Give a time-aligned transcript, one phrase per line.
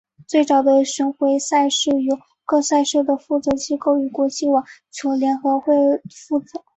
[0.27, 5.75] 最早的巡回赛是由各赛事的负责机构与国际网球联合会
[6.09, 6.63] 负责。